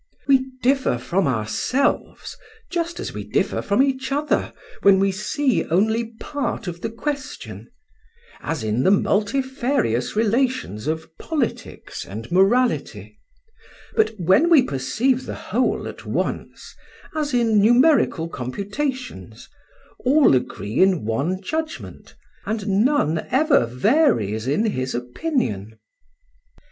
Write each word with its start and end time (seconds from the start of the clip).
We 0.27 0.47
differ 0.63 0.97
from 0.97 1.27
ourselves 1.27 2.35
just 2.71 2.99
as 2.99 3.13
we 3.13 3.23
differ 3.23 3.61
from 3.61 3.83
each 3.83 4.11
other 4.11 4.51
when 4.81 4.97
we 4.97 5.11
see 5.11 5.63
only 5.65 6.13
part 6.19 6.65
of 6.65 6.81
the 6.81 6.89
question, 6.89 7.69
as 8.41 8.63
in 8.63 8.81
the 8.81 8.89
multifarious 8.89 10.15
relations 10.15 10.87
of 10.87 11.15
politics 11.19 12.03
and 12.03 12.31
morality, 12.31 13.19
but 13.95 14.19
when 14.19 14.49
we 14.49 14.63
perceive 14.63 15.27
the 15.27 15.35
whole 15.35 15.87
at 15.87 16.03
once, 16.03 16.73
as 17.13 17.31
in 17.35 17.61
numerical 17.61 18.27
computations, 18.27 19.47
all 20.03 20.33
agree 20.35 20.79
in 20.81 21.05
one 21.05 21.43
judgment, 21.43 22.15
and 22.47 22.67
none 22.83 23.27
ever 23.29 23.67
varies 23.67 24.47
in 24.47 24.65
his 24.65 24.95
opinion." 24.95 25.77